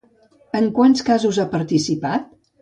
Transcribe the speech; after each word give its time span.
En 0.59 0.69
quants 0.79 1.03
casos 1.09 1.39
ha 1.45 1.47
participat? 1.53 2.27